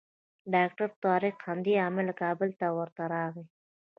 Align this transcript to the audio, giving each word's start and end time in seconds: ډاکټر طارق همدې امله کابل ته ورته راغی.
ډاکټر 0.53 0.89
طارق 1.03 1.35
همدې 1.47 1.73
امله 1.87 2.13
کابل 2.21 2.49
ته 2.59 2.67
ورته 2.79 3.03
راغی. 3.13 3.45